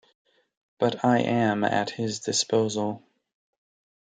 [0.79, 3.03] But I am at his disposal.